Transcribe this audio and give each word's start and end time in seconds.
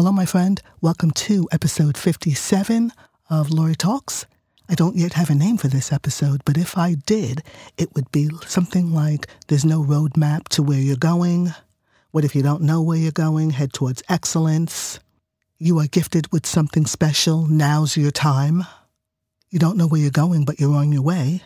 Hello, 0.00 0.12
my 0.12 0.24
friend. 0.24 0.62
Welcome 0.80 1.10
to 1.28 1.46
episode 1.52 1.98
57 1.98 2.90
of 3.28 3.50
Lori 3.50 3.74
Talks. 3.74 4.24
I 4.66 4.74
don't 4.74 4.96
yet 4.96 5.12
have 5.12 5.28
a 5.28 5.34
name 5.34 5.58
for 5.58 5.68
this 5.68 5.92
episode, 5.92 6.40
but 6.46 6.56
if 6.56 6.78
I 6.78 6.94
did, 6.94 7.42
it 7.76 7.94
would 7.94 8.10
be 8.10 8.30
something 8.46 8.94
like 8.94 9.26
There's 9.48 9.66
no 9.66 9.82
roadmap 9.82 10.48
to 10.54 10.62
where 10.62 10.78
you're 10.78 10.96
going. 10.96 11.52
What 12.12 12.24
if 12.24 12.34
you 12.34 12.42
don't 12.42 12.62
know 12.62 12.80
where 12.80 12.96
you're 12.96 13.12
going? 13.12 13.50
Head 13.50 13.74
towards 13.74 14.02
excellence. 14.08 15.00
You 15.58 15.78
are 15.80 15.86
gifted 15.86 16.32
with 16.32 16.46
something 16.46 16.86
special. 16.86 17.46
Now's 17.46 17.98
your 17.98 18.10
time. 18.10 18.64
You 19.50 19.58
don't 19.58 19.76
know 19.76 19.86
where 19.86 20.00
you're 20.00 20.10
going, 20.10 20.46
but 20.46 20.58
you're 20.58 20.76
on 20.76 20.92
your 20.92 21.02
way. 21.02 21.42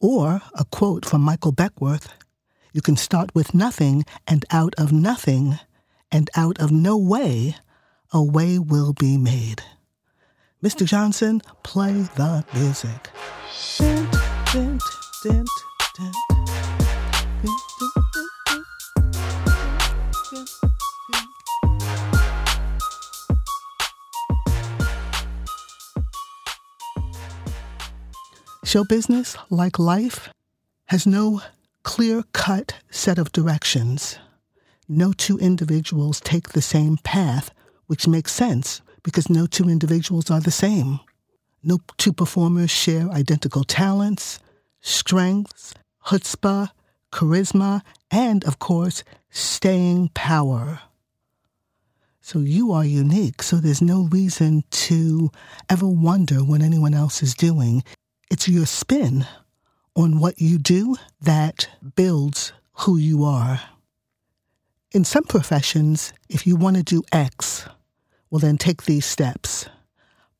Or 0.00 0.42
a 0.54 0.64
quote 0.64 1.06
from 1.06 1.20
Michael 1.20 1.52
Beckwith 1.52 2.08
You 2.72 2.82
can 2.82 2.96
start 2.96 3.32
with 3.32 3.54
nothing, 3.54 4.04
and 4.26 4.44
out 4.50 4.74
of 4.76 4.90
nothing, 4.90 5.60
and 6.10 6.30
out 6.36 6.58
of 6.58 6.70
no 6.70 6.96
way, 6.96 7.56
a 8.12 8.22
way 8.22 8.58
will 8.58 8.92
be 8.92 9.16
made. 9.16 9.62
Mr. 10.62 10.84
Johnson, 10.84 11.40
play 11.62 11.92
the 12.16 12.44
music. 12.54 13.10
Show 28.64 28.84
business, 28.84 29.36
like 29.48 29.78
life, 29.78 30.28
has 30.86 31.06
no 31.06 31.40
clear 31.84 32.22
cut 32.32 32.74
set 32.90 33.18
of 33.18 33.32
directions. 33.32 34.18
No 34.88 35.12
two 35.12 35.38
individuals 35.38 36.18
take 36.18 36.50
the 36.50 36.62
same 36.62 36.96
path, 37.04 37.50
which 37.86 38.08
makes 38.08 38.32
sense 38.32 38.80
because 39.02 39.28
no 39.28 39.46
two 39.46 39.68
individuals 39.68 40.30
are 40.30 40.40
the 40.40 40.50
same. 40.50 41.00
No 41.62 41.78
two 41.98 42.12
performers 42.12 42.70
share 42.70 43.10
identical 43.10 43.64
talents, 43.64 44.38
strengths, 44.80 45.74
chutzpah, 46.06 46.70
charisma, 47.12 47.82
and, 48.10 48.44
of 48.44 48.58
course, 48.58 49.04
staying 49.28 50.08
power. 50.14 50.80
So 52.22 52.38
you 52.40 52.72
are 52.72 52.84
unique, 52.84 53.42
so 53.42 53.56
there's 53.56 53.82
no 53.82 54.08
reason 54.10 54.64
to 54.70 55.30
ever 55.68 55.86
wonder 55.86 56.36
what 56.36 56.62
anyone 56.62 56.94
else 56.94 57.22
is 57.22 57.34
doing. 57.34 57.84
It's 58.30 58.48
your 58.48 58.66
spin 58.66 59.26
on 59.94 60.18
what 60.18 60.40
you 60.40 60.58
do 60.58 60.96
that 61.20 61.68
builds 61.94 62.52
who 62.72 62.96
you 62.96 63.24
are. 63.24 63.60
In 64.90 65.04
some 65.04 65.24
professions, 65.24 66.14
if 66.30 66.46
you 66.46 66.56
want 66.56 66.76
to 66.76 66.82
do 66.82 67.02
X, 67.12 67.68
well, 68.30 68.38
then 68.38 68.56
take 68.56 68.84
these 68.84 69.04
steps. 69.04 69.68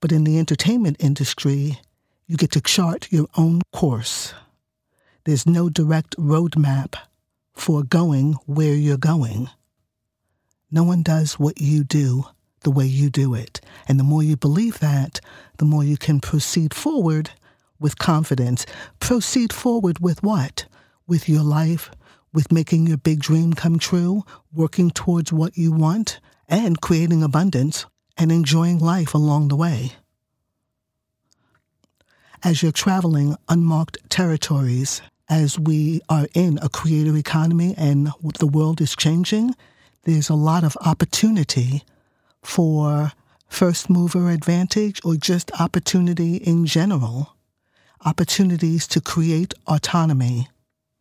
But 0.00 0.12
in 0.12 0.22
the 0.22 0.38
entertainment 0.38 0.98
industry, 1.00 1.80
you 2.28 2.36
get 2.36 2.52
to 2.52 2.60
chart 2.60 3.08
your 3.10 3.26
own 3.36 3.62
course. 3.72 4.34
There's 5.24 5.46
no 5.46 5.68
direct 5.68 6.16
roadmap 6.16 6.94
for 7.54 7.82
going 7.82 8.34
where 8.46 8.74
you're 8.74 8.96
going. 8.96 9.50
No 10.70 10.84
one 10.84 11.02
does 11.02 11.40
what 11.40 11.60
you 11.60 11.82
do 11.82 12.26
the 12.60 12.70
way 12.70 12.86
you 12.86 13.10
do 13.10 13.34
it. 13.34 13.60
And 13.88 13.98
the 13.98 14.04
more 14.04 14.22
you 14.22 14.36
believe 14.36 14.78
that, 14.78 15.20
the 15.58 15.64
more 15.64 15.82
you 15.82 15.96
can 15.96 16.20
proceed 16.20 16.72
forward 16.72 17.30
with 17.80 17.98
confidence. 17.98 18.64
Proceed 19.00 19.52
forward 19.52 19.98
with 19.98 20.22
what? 20.22 20.66
With 21.08 21.28
your 21.28 21.42
life, 21.42 21.90
with 22.36 22.52
making 22.52 22.86
your 22.86 22.98
big 22.98 23.18
dream 23.18 23.54
come 23.54 23.78
true, 23.78 24.22
working 24.52 24.90
towards 24.90 25.32
what 25.32 25.56
you 25.56 25.72
want, 25.72 26.20
and 26.46 26.82
creating 26.82 27.22
abundance 27.22 27.86
and 28.18 28.30
enjoying 28.30 28.78
life 28.78 29.14
along 29.14 29.48
the 29.48 29.56
way. 29.56 29.92
As 32.44 32.62
you're 32.62 32.72
traveling 32.72 33.36
unmarked 33.48 33.96
territories, 34.10 35.00
as 35.30 35.58
we 35.58 36.02
are 36.10 36.28
in 36.34 36.58
a 36.60 36.68
creator 36.68 37.16
economy 37.16 37.74
and 37.78 38.10
the 38.38 38.46
world 38.46 38.82
is 38.82 38.94
changing, 38.94 39.54
there's 40.02 40.28
a 40.28 40.34
lot 40.34 40.62
of 40.62 40.76
opportunity 40.84 41.84
for 42.42 43.12
first 43.48 43.88
mover 43.88 44.28
advantage 44.28 45.00
or 45.06 45.16
just 45.16 45.50
opportunity 45.58 46.36
in 46.36 46.66
general. 46.66 47.34
Opportunities 48.04 48.86
to 48.88 49.00
create 49.00 49.54
autonomy. 49.66 50.48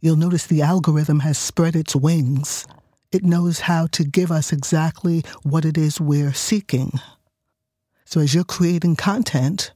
You'll 0.00 0.16
notice 0.16 0.46
the 0.46 0.62
algorithm 0.62 1.20
has 1.20 1.38
spread 1.38 1.76
its 1.76 1.94
wings 1.94 2.66
it 3.12 3.24
knows 3.24 3.60
how 3.60 3.88
to 3.88 4.04
give 4.04 4.30
us 4.30 4.52
exactly 4.52 5.24
what 5.42 5.64
it 5.64 5.76
is 5.76 6.00
we're 6.00 6.32
seeking. 6.32 6.92
So 8.04 8.20
as 8.20 8.34
you're 8.34 8.44
creating 8.44 8.96
content, 8.96 9.72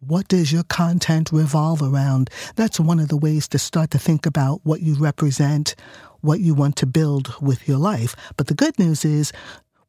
what 0.00 0.28
does 0.28 0.52
your 0.52 0.62
content 0.64 1.32
revolve 1.32 1.82
around? 1.82 2.28
That's 2.54 2.78
one 2.78 3.00
of 3.00 3.08
the 3.08 3.16
ways 3.16 3.48
to 3.48 3.58
start 3.58 3.90
to 3.92 3.98
think 3.98 4.26
about 4.26 4.60
what 4.64 4.82
you 4.82 4.94
represent, 4.94 5.74
what 6.20 6.40
you 6.40 6.54
want 6.54 6.76
to 6.76 6.86
build 6.86 7.34
with 7.40 7.66
your 7.66 7.78
life. 7.78 8.14
But 8.36 8.48
the 8.48 8.54
good 8.54 8.78
news 8.78 9.04
is, 9.04 9.32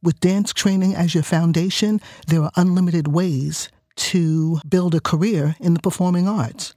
with 0.02 0.20
dance 0.20 0.52
training 0.52 0.94
as 0.94 1.14
your 1.14 1.24
foundation, 1.24 2.00
there 2.26 2.42
are 2.42 2.52
unlimited 2.56 3.08
ways 3.08 3.68
to 3.96 4.60
build 4.66 4.94
a 4.94 5.00
career 5.00 5.56
in 5.60 5.74
the 5.74 5.80
performing 5.80 6.26
arts. 6.26 6.74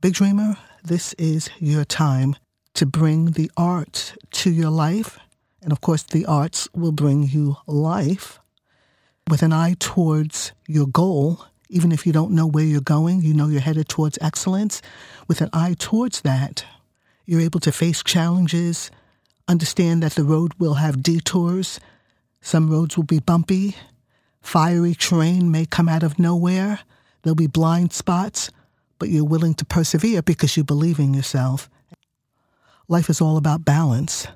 Big 0.00 0.14
Dreamer, 0.14 0.56
this 0.82 1.12
is 1.14 1.50
your 1.58 1.84
time 1.84 2.36
to 2.74 2.86
bring 2.86 3.32
the 3.32 3.50
arts 3.56 4.14
to 4.30 4.50
your 4.50 4.70
life. 4.70 5.18
And 5.62 5.72
of 5.72 5.80
course, 5.80 6.02
the 6.02 6.24
arts 6.26 6.68
will 6.74 6.92
bring 6.92 7.24
you 7.24 7.56
life 7.66 8.40
with 9.28 9.42
an 9.42 9.52
eye 9.52 9.76
towards 9.78 10.52
your 10.66 10.86
goal. 10.86 11.44
Even 11.68 11.92
if 11.92 12.06
you 12.06 12.12
don't 12.12 12.32
know 12.32 12.46
where 12.46 12.64
you're 12.64 12.80
going, 12.80 13.22
you 13.22 13.34
know 13.34 13.48
you're 13.48 13.60
headed 13.60 13.88
towards 13.88 14.18
excellence. 14.20 14.82
With 15.28 15.40
an 15.40 15.50
eye 15.52 15.76
towards 15.78 16.22
that, 16.22 16.64
you're 17.26 17.40
able 17.40 17.60
to 17.60 17.70
face 17.72 18.02
challenges, 18.02 18.90
understand 19.46 20.02
that 20.02 20.12
the 20.12 20.24
road 20.24 20.52
will 20.58 20.74
have 20.74 21.02
detours. 21.02 21.78
Some 22.40 22.70
roads 22.70 22.96
will 22.96 23.04
be 23.04 23.20
bumpy. 23.20 23.76
Fiery 24.40 24.94
terrain 24.94 25.50
may 25.50 25.66
come 25.66 25.88
out 25.88 26.02
of 26.02 26.18
nowhere. 26.18 26.80
There'll 27.22 27.36
be 27.36 27.46
blind 27.46 27.92
spots, 27.92 28.50
but 29.00 29.08
you're 29.08 29.24
willing 29.24 29.54
to 29.54 29.64
persevere 29.64 30.22
because 30.22 30.56
you 30.56 30.62
believe 30.62 31.00
in 31.00 31.12
yourself 31.12 31.68
life 32.90 33.08
is 33.08 33.20
all 33.20 33.36
about 33.36 33.64
balance. 33.64 34.26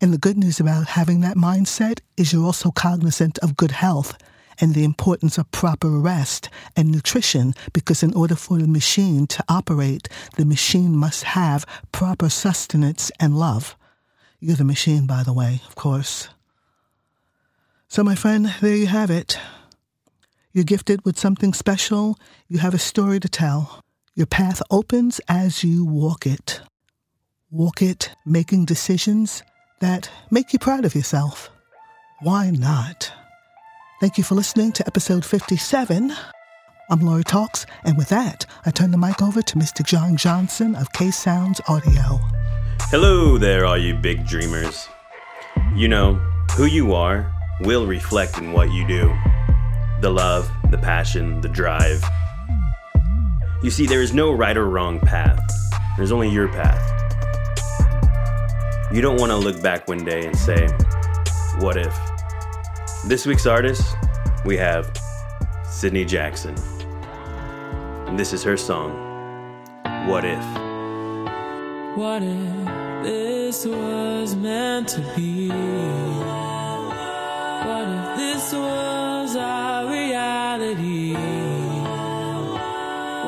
And 0.00 0.12
the 0.12 0.18
good 0.18 0.36
news 0.36 0.60
about 0.60 0.86
having 0.86 1.22
that 1.22 1.36
mindset 1.36 2.00
is 2.16 2.32
you're 2.32 2.44
also 2.44 2.70
cognizant 2.70 3.38
of 3.38 3.56
good 3.56 3.70
health 3.70 4.18
and 4.60 4.74
the 4.74 4.84
importance 4.84 5.38
of 5.38 5.50
proper 5.50 5.88
rest 5.88 6.50
and 6.76 6.92
nutrition 6.92 7.54
because 7.72 8.02
in 8.02 8.12
order 8.14 8.36
for 8.36 8.58
the 8.58 8.68
machine 8.68 9.26
to 9.28 9.42
operate, 9.48 10.08
the 10.36 10.44
machine 10.44 10.94
must 10.94 11.24
have 11.24 11.64
proper 11.90 12.28
sustenance 12.28 13.10
and 13.18 13.38
love. 13.38 13.76
You're 14.40 14.56
the 14.56 14.64
machine, 14.64 15.06
by 15.06 15.22
the 15.22 15.32
way, 15.32 15.62
of 15.66 15.74
course. 15.74 16.28
So, 17.88 18.04
my 18.04 18.14
friend, 18.14 18.54
there 18.60 18.76
you 18.76 18.88
have 18.88 19.10
it. 19.10 19.38
You're 20.54 20.64
gifted 20.64 21.04
with 21.04 21.18
something 21.18 21.52
special. 21.52 22.16
You 22.48 22.58
have 22.58 22.72
a 22.72 22.78
story 22.78 23.20
to 23.20 23.28
tell. 23.28 23.80
Your 24.14 24.26
path 24.26 24.62
opens 24.70 25.20
as 25.28 25.62
you 25.62 25.84
walk 25.84 26.26
it 26.26 26.62
walk 27.54 27.80
it 27.80 28.10
making 28.26 28.64
decisions 28.64 29.44
that 29.80 30.10
make 30.32 30.52
you 30.52 30.58
proud 30.58 30.84
of 30.84 30.94
yourself. 30.94 31.50
Why 32.20 32.50
not? 32.50 33.12
Thank 34.00 34.18
you 34.18 34.24
for 34.24 34.34
listening 34.34 34.72
to 34.72 34.86
episode 34.88 35.24
57. 35.24 36.12
I'm 36.90 37.00
Lori 37.00 37.22
Talks, 37.22 37.64
and 37.84 37.96
with 37.96 38.08
that, 38.08 38.44
I 38.66 38.72
turn 38.72 38.90
the 38.90 38.98
mic 38.98 39.22
over 39.22 39.40
to 39.40 39.56
Mr. 39.56 39.86
John 39.86 40.16
Johnson 40.16 40.74
of 40.74 40.92
K 40.92 41.12
Sounds 41.12 41.60
Audio. 41.68 42.18
Hello 42.90 43.38
there, 43.38 43.66
all 43.66 43.78
you 43.78 43.94
big 43.94 44.26
dreamers. 44.26 44.88
You 45.76 45.86
know, 45.86 46.14
who 46.56 46.64
you 46.64 46.92
are 46.92 47.32
will 47.60 47.86
reflect 47.86 48.38
in 48.38 48.52
what 48.52 48.72
you 48.72 48.84
do 48.88 49.16
the 50.00 50.10
love, 50.10 50.50
the 50.70 50.78
passion, 50.78 51.40
the 51.40 51.48
drive. 51.48 52.04
You 53.62 53.70
see, 53.70 53.86
there 53.86 54.02
is 54.02 54.12
no 54.12 54.32
right 54.32 54.56
or 54.56 54.68
wrong 54.68 55.00
path, 55.00 55.40
there's 55.96 56.12
only 56.12 56.28
your 56.28 56.48
path. 56.48 56.90
You 58.92 59.00
don't 59.00 59.18
want 59.18 59.30
to 59.30 59.36
look 59.36 59.62
back 59.62 59.88
one 59.88 60.04
day 60.04 60.26
and 60.26 60.36
say, 60.36 60.68
What 61.58 61.76
if? 61.76 61.96
This 63.06 63.26
week's 63.26 63.46
artist, 63.46 63.96
we 64.44 64.56
have 64.56 64.92
Sydney 65.64 66.04
Jackson. 66.04 66.54
And 68.06 68.18
this 68.18 68.32
is 68.32 68.42
her 68.42 68.56
song, 68.56 68.92
What 70.06 70.24
If? 70.24 70.44
What 71.96 72.22
if 72.22 73.04
this 73.04 73.64
was 73.66 74.34
meant 74.34 74.88
to 74.88 75.00
be? 75.14 76.23
What 77.64 77.88
if 77.88 78.16
this 78.18 78.52
was 78.52 79.36
our 79.36 79.86
reality? 79.90 81.14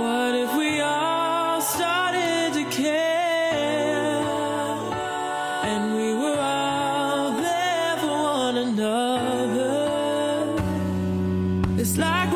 What 0.02 0.34
if 0.34 0.54
we 0.58 0.80
all 0.80 1.62
started 1.62 2.52
to 2.52 2.64
care? 2.64 4.20
And 5.70 5.96
we 5.96 6.12
were 6.22 6.38
all 6.38 7.32
there 7.32 7.96
for 7.96 8.16
one 8.42 8.56
another. 8.58 9.74
It's 11.80 11.96
like 11.96 12.35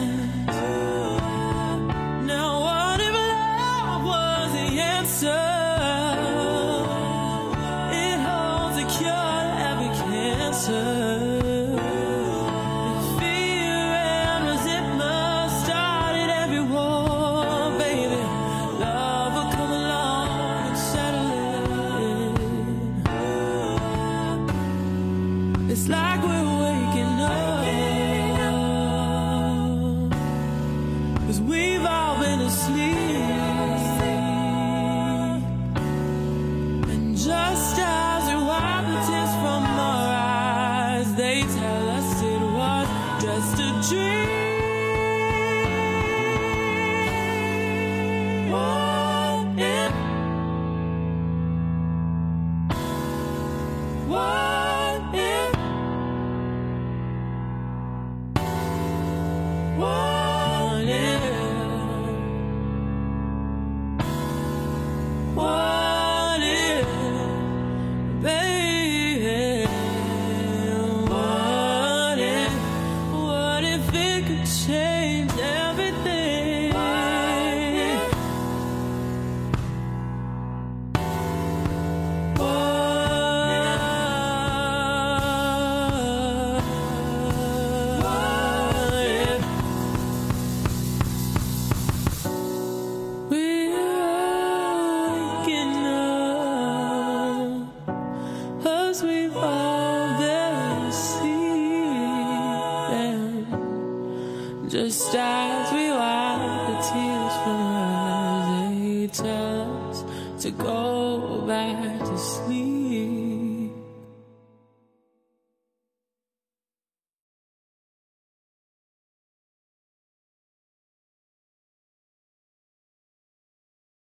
stars 105.11 105.73
we 105.73 105.91
wipe 105.91 106.67
the 106.67 106.77
tears 106.87 107.35
from 107.43 107.59
our 107.59 108.43
eyes. 108.47 108.79
They 108.79 109.07
tell 109.07 109.89
us 109.89 110.05
to 110.43 110.51
go 110.51 111.41
back 111.45 111.99
to 111.99 112.17
sleep. 112.17 113.20